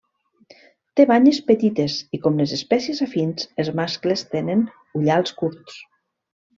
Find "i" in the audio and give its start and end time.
2.19-2.21